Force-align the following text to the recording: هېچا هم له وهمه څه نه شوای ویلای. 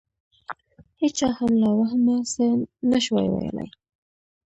هېچا 1.01 1.27
هم 1.37 1.51
له 1.63 1.69
وهمه 1.77 2.17
څه 2.33 2.45
نه 2.89 2.97
شوای 3.05 3.27
ویلای. 3.29 3.69